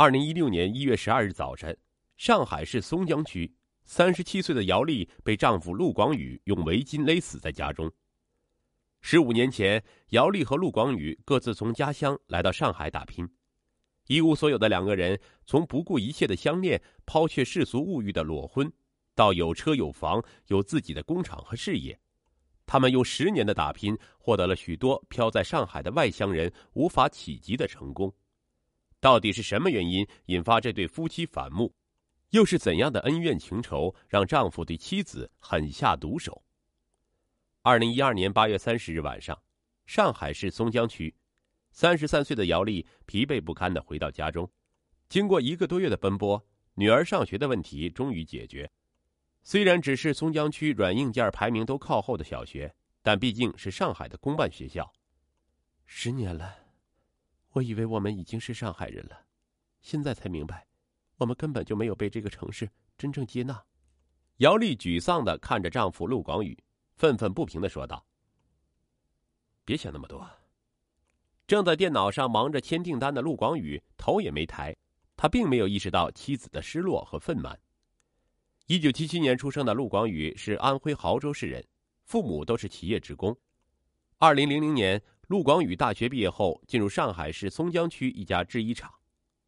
[0.00, 1.76] 二零一六年一月十二日早晨，
[2.16, 7.90] 上海市松江区三十七岁的姚丽被丈夫陆广宇用围巾勒死在家中。
[9.00, 13.28] 十五年前，姚丽和陆广宇各自从家乡来到上海打拼，
[14.06, 18.72] 一无所有的两个人，从不顾一切的相恋、抛却世俗物欲的裸婚，
[19.16, 21.98] 到有车有房、有自己的工厂和事业，
[22.66, 28.14] 他们用十年的打拼，获得了许多飘在上海的外乡人无法企及的成功。
[29.00, 31.74] 到底是什么原因引发这对夫妻反目？
[32.30, 36.44] 又是怎样的恩怨情仇让丈夫对妻子狠下毒手？
[37.62, 39.40] 二零一二年八月三十日晚上，
[39.86, 41.14] 上海市松江区，
[41.70, 44.50] 三十三岁的姚丽疲惫不堪的回到家中。
[45.08, 48.70] 经过一个多月的奔波，女儿上学的问题终于解决。
[49.42, 54.92] 虽然只是松江区软硬件排名都靠后的小学，但毕竟是上海的公办学校。
[55.86, 56.67] 十年了。
[57.52, 59.26] 我以为我们已经是上海人了，
[59.80, 60.66] 现在才明白，
[61.16, 63.64] 我们根本就没有被这个城市真正接纳。
[64.38, 66.56] 姚丽沮丧的看着丈夫陆广宇，
[66.94, 68.06] 愤愤不平的说道
[69.64, 70.28] ：“别想那么多。”
[71.48, 74.76] 正在电脑上忙着签订单的陆广宇头也没抬，
[75.16, 77.56] 他并没有意识到妻子的失落和愤懑。
[78.66, 81.66] 一九七七年出生的陆广宇是安徽亳州市人，
[82.04, 83.34] 父母都是企业职工。
[84.20, 85.00] 二零零零年。
[85.28, 88.90] 陆广宇大学毕业后，进入上海市松江区一家制衣厂，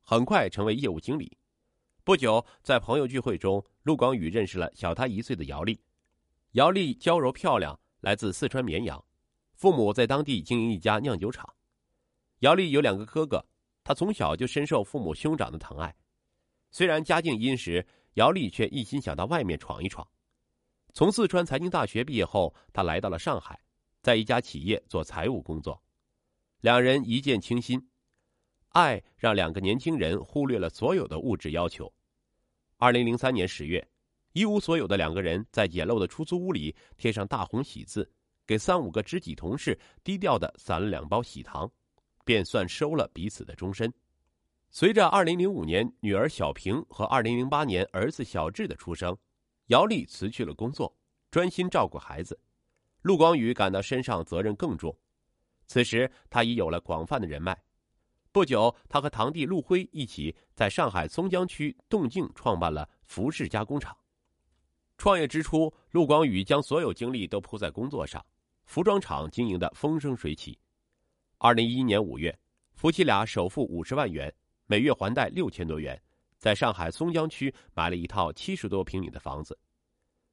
[0.00, 1.36] 很快成为业务经理。
[2.02, 5.78] 不久，在朋友聚会中，陆广宇认识了小他一岁的姚丽。
[6.52, 9.04] 姚丽娇柔漂亮，来自四川绵阳，
[9.54, 11.46] 父母在当地经营一家酿酒厂。
[12.38, 13.44] 姚丽有两个哥哥，
[13.84, 15.94] 她从小就深受父母兄长的疼爱。
[16.70, 20.08] 虽然家境殷实，姚丽却一心想到外面闯一闯。
[20.94, 23.60] 从四川财经大学毕业后，她来到了上海。
[24.06, 25.82] 在一家企业做财务工作，
[26.60, 27.84] 两人一见倾心，
[28.68, 31.92] 爱让两个年轻人忽略了所有的物质要求。
[32.76, 33.84] 二零零三年十月，
[34.32, 38.08] 一无所有的两个人在简陋的出租屋里贴上大红喜字，
[38.46, 41.68] 给三五个知己同事低调的散了两包喜糖，
[42.24, 43.92] 便算收了彼此的终身。
[44.70, 49.18] 随着二零零五年女儿小平和二零零八年儿子小智的出生，
[49.66, 50.96] 姚丽辞去了工作，
[51.28, 52.38] 专心照顾孩子。
[53.06, 54.92] 陆光宇感到身上责任更重，
[55.68, 57.56] 此时他已有了广泛的人脉。
[58.32, 63.96] 不久，他和堂弟陆辉一起在上海松江区洞泾创办了服饰加工厂。
[64.98, 68.20] 创业之初，陆广宇将所有精力都扑在工作上，
[68.64, 70.58] 服装厂经营的风生水起。
[71.38, 72.36] 二零一一年五月，
[72.74, 74.34] 夫妻俩首付五十万元，
[74.66, 75.96] 每月还贷六千多元，
[76.38, 79.56] 在上海松江区买了一套七十多平米的房子。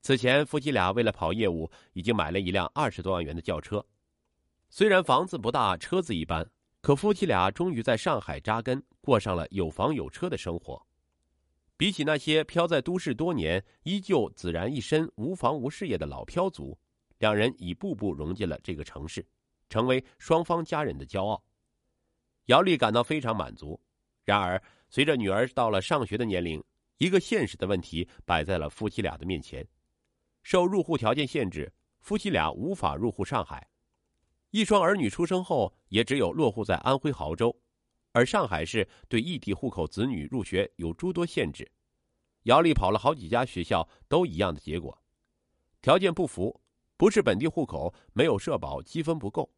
[0.00, 3.84] 此前，夫妻俩为了跑业务，已经买了一辆二十多万元的轿车。
[4.70, 6.48] 虽然房子不大，车子一般，
[6.80, 10.80] 可夫妻俩终于在上海扎根，过上了有房有车的生活。
[11.76, 16.76] 比起那些漂在都市多年、依旧孑然一身、无房无事业的老漂族，
[17.18, 19.24] 两人已步步融进了这个城市，
[19.68, 21.42] 成为双方家人的骄傲。
[22.46, 23.78] 姚丽感到非常满足。
[24.24, 26.62] 然而，随着女儿到了上学的年龄，
[26.98, 29.66] 一个现实的问题摆在了夫妻俩的面前。
[30.42, 33.68] 受入户条件限制，夫妻俩无法入户上海。
[34.50, 37.54] 一双儿女出生后，也只有落户在安徽亳州，
[38.12, 41.70] 而上海市对异地户口子女入学有诸多限制。
[42.44, 44.98] 姚丽跑了好几家学校，都一样的结果，
[45.82, 46.62] 条件不符，
[46.96, 49.52] 不是本地户口，没有社保，积分不够。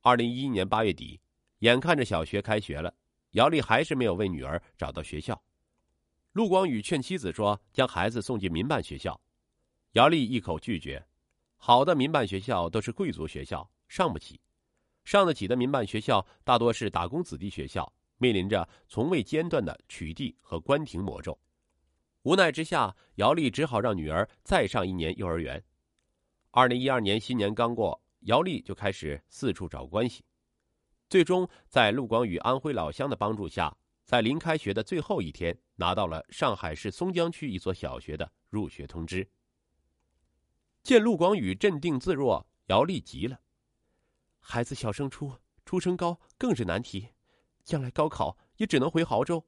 [0.00, 1.20] 二零一一年八月底，
[1.60, 2.92] 眼看着小学开学了，
[3.32, 5.40] 姚丽还是没有为女儿找到学校。
[6.32, 9.20] 陆光宇劝妻子说：“将孩子送进民办学校。”
[9.94, 11.04] 姚丽一口拒绝，
[11.56, 14.36] 好的民办学校都是贵族学校，上不起；
[15.02, 21.36] 上得起的民办学校大多是打工子弟学校，面临着从未间断的取缔和关停魔咒。
[22.22, 25.60] 无奈之下，姚丽只好让女儿再上一年幼儿园。
[26.52, 30.24] 二零一二年新年刚过，姚丽就开始四处找关系，
[31.08, 39.28] 最终在陆广宇安徽老乡的帮助下，在临开学的最后一天，拿到了上海市松江区一所小学的入学通知。
[40.90, 43.40] 见陆广宇镇定自若，姚丽急了。
[44.40, 45.32] 孩子小升初，
[45.64, 47.10] 初升高更是难题，
[47.62, 49.46] 将来高考也只能回亳州。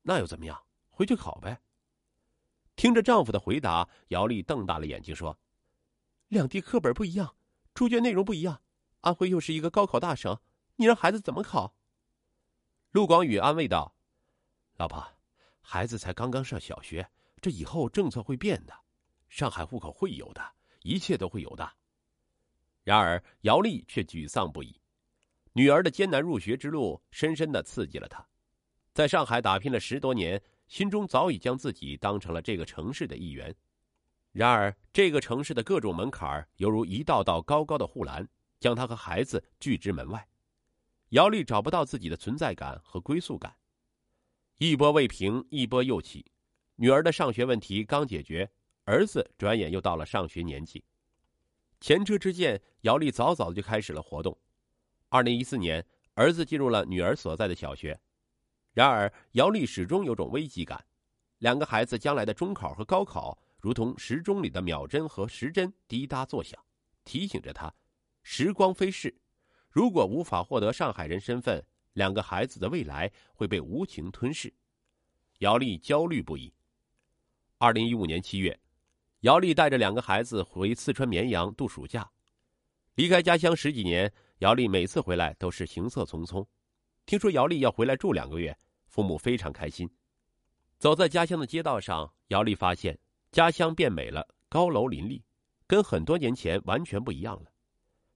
[0.00, 0.64] 那又怎么样？
[0.88, 1.60] 回去考呗。
[2.74, 5.38] 听着丈夫的回答，姚丽瞪大了眼睛说
[6.28, 7.36] ：“两地课本不一样，
[7.74, 8.62] 出卷内容不一样，
[9.02, 10.40] 安徽又是一个高考大省，
[10.76, 11.74] 你让孩子怎么考？”
[12.92, 13.94] 陆广宇安慰道
[14.78, 15.06] ：“老婆，
[15.60, 17.10] 孩子才刚刚上小学，
[17.42, 18.74] 这以后政策会变的。”
[19.28, 20.42] 上海户口会有的，
[20.82, 21.70] 一切都会有的。
[22.84, 24.80] 然而，姚丽却沮丧不已。
[25.52, 28.26] 女儿的艰难入学之路，深深的刺激了她。
[28.94, 33.54] 在上海打拼了十多年，心中早已将自己当成了这个城市的一员。
[34.32, 38.28] 然而，这个城市的各种门槛犹如一道道高高的护栏，
[38.58, 40.26] 将她和孩子拒之门外。
[41.10, 43.56] 姚丽找不到自己的存在感和归宿感。
[44.58, 46.30] 一波未平，一波又起。
[46.76, 48.50] 女儿的上学问题刚解决，
[48.88, 50.82] 儿子转眼又到了上学年纪。
[51.78, 54.34] 前车之鉴，姚丽早早就开始了活动。
[55.10, 58.00] 二零一四年，儿子进入了女儿所在的小学。
[58.72, 60.82] 然而，姚丽始终有种危机感。
[61.40, 66.58] 两个孩子将来的中考和高考，如同时钟里的秒针和时针滴答作响，
[67.04, 67.70] 提醒着他：
[68.22, 69.14] 时光飞逝。
[69.70, 71.62] 如果无法获得上海人身份，
[71.92, 74.50] 两个孩子的未来会被无情吞噬。
[75.40, 76.54] 姚丽焦虑不已。
[77.58, 78.58] 二零一五年七月，
[79.22, 82.08] 姚丽带着两个孩子回四川绵阳度暑假。
[82.94, 86.46] 离开家乡十几年，姚丽每次回来都是行色匆匆。
[87.04, 88.56] 听说姚丽要回来住两个月。
[88.86, 89.88] 父母非常开心，
[90.78, 92.98] 走在家乡的街道上，姚丽发现
[93.30, 95.22] 家乡变美了，高楼林立，
[95.66, 97.52] 跟很多年前完全不一样了。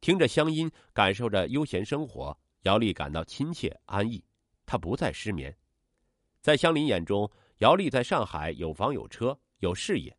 [0.00, 4.22] 听着乡音，感受着悠闲生活，姚丽感到亲切安逸。
[4.66, 5.56] 她不再失眠。
[6.42, 10.14] 在乡邻眼中，姚丽在上海有房有车有事业，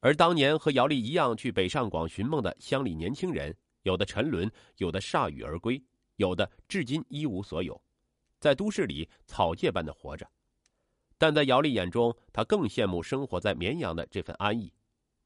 [0.00, 5.82] 而当年和姚丽一样去北上广寻梦的乡里年轻人，有的沉沦，有的铩羽而归，
[6.16, 7.80] 有的至今一无所有。
[8.38, 10.26] 在都市里草芥般的活着，
[11.18, 14.72] 但在姚丽眼中，她更羡慕生活在绵阳的这份安逸，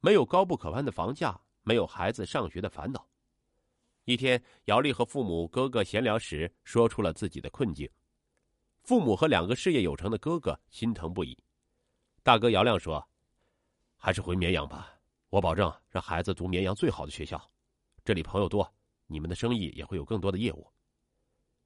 [0.00, 3.06] 没有高不可攀的房价，没有孩子上学的烦恼。
[4.04, 7.88] 一天，姚丽和父母、哥哥闲聊时，说出了自己的困境。
[8.82, 11.38] 父母和两个事业有成的哥哥心疼不已。
[12.24, 13.08] 大哥姚亮说
[14.04, 17.42] ：“还是回绵阳吧，我保证让孩子读绵阳最好的学校，
[18.04, 18.70] 这里朋友多，
[19.06, 20.70] 你们的生意也会有更多的业务。”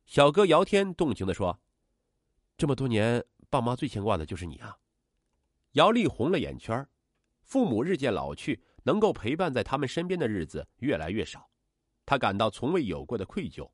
[0.07, 1.59] 小哥姚天动情的说
[2.57, 4.79] ：“这么多年，爸妈最牵挂的就是你啊。”
[5.75, 6.89] 姚丽红了眼圈
[7.43, 11.51] 父母日渐老去，能够陪伴在他们身边的日子越来越少，
[12.07, 13.69] 她感到从未有过的愧疚，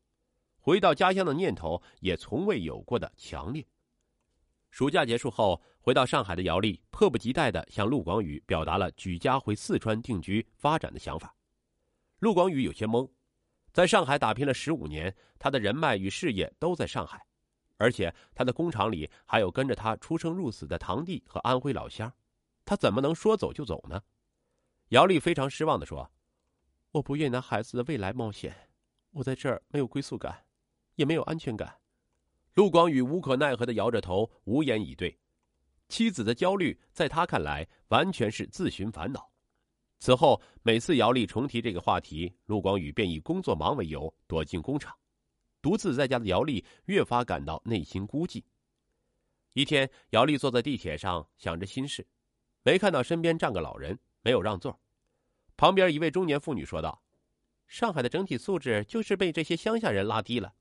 [0.57, 3.67] 回到家乡的念头也从未有过的强烈。
[4.75, 11.33] 暑假结束后，回到上海的姚丽迫不及待的向陆广宇表达了举家回四川定居发展的想法。
[12.19, 13.09] 陆广宇有些懵。
[13.73, 17.25] 在上海打拼了十五年，他的人脉与事业都在上海，
[17.77, 22.13] 而且他的工厂里还有跟着他出生入死的堂弟和安徽老乡，
[22.65, 24.03] 他怎么能说走就走呢？
[24.89, 26.11] 姚丽非常失望的说
[26.91, 28.53] ：“我不愿拿孩子的未来冒险，
[29.13, 30.45] 我在这儿没有归宿感，
[30.97, 31.79] 也没有安全感。”
[32.55, 35.19] 陆广宇无可奈何的摇着头，无言以对。
[35.89, 39.29] 妻子的焦虑，在他看来完全是自寻烦恼。
[39.99, 44.95] 此后，每次姚丽重提这个话题，陆广宇便以工作忙为由躲进工厂。
[45.61, 48.43] 独自在家的姚丽越发感到内心孤寂。
[49.55, 52.07] 一天，姚丽坐在地铁上，想着心事，
[52.63, 54.79] 没看到身边站个老人，没有让座。
[55.57, 57.03] 旁边一位中年妇女说道
[57.67, 60.53] ：“上海的整体素质就是被这些乡下人拉低了。”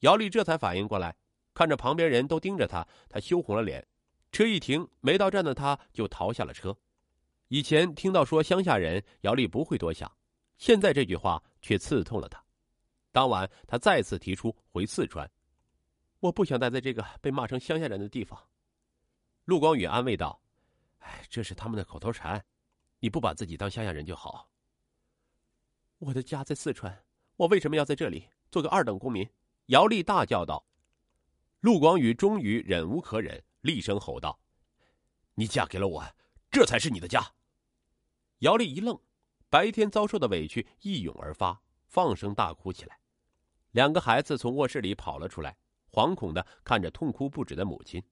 [0.00, 1.16] 姚丽这才反应过来，
[1.54, 3.86] 看着旁边人都盯着他，他羞红了脸。
[4.30, 6.76] 车一停，没到站的他就逃下了车。
[7.48, 10.10] 以前听到说乡下人，姚丽不会多想，
[10.58, 12.44] 现在这句话却刺痛了他。
[13.10, 15.28] 当晚，他再次提出回四川。
[16.20, 18.38] 我不想待在这个被骂成乡下人的地方。
[19.46, 20.40] 陆光宇安慰道
[21.00, 22.44] ：“哎，这是他们的口头禅，
[23.00, 24.50] 你不把自己当乡下人就好。”
[25.98, 27.04] 我的家在四川，
[27.36, 29.28] 我为什么要在这里做个二等公民？
[29.68, 30.64] 姚丽大叫道。
[31.60, 34.38] 陆广宇终于忍无可忍，厉声吼道
[35.34, 36.04] ：“你嫁给了我，
[36.50, 37.34] 这才是你的家。”
[38.40, 38.98] 姚丽一愣，
[39.50, 42.98] 白天遭受的委屈一涌而发，放声大哭起来。
[43.72, 45.56] 两个孩子从卧室里跑了出来，
[45.90, 48.02] 惶恐的看着痛哭不止的母亲。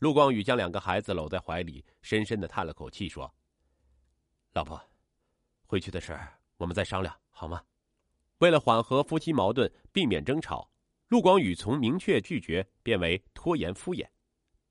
[0.00, 3.32] 陆光宇将两个孩子搂在怀里，深深的叹了口气，说
[4.52, 4.78] ：“老婆，
[5.64, 6.18] 回去的事
[6.58, 7.64] 我们再商量，好吗？”
[8.38, 10.70] 为了缓和夫妻矛盾，避免争吵，
[11.08, 14.06] 陆广宇从明确拒绝变为拖延敷衍。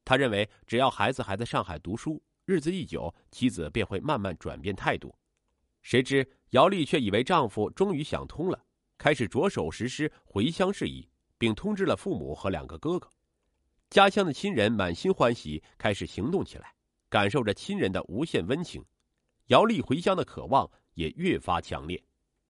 [0.04, 2.22] 他认为，只要孩子还在上海读书。
[2.46, 5.16] 日子一久，妻子便会慢慢转变态度。
[5.82, 8.64] 谁知姚丽却以为丈夫终于想通了，
[9.00, 13.10] 开始着手实施回乡事宜，并通知了父母和两个哥哥。
[13.90, 16.72] 家乡的亲人满心欢喜，开始行动起来，
[17.10, 18.86] 感受着亲人的无限温情。
[19.48, 22.00] 姚丽回乡的渴望也越发强烈。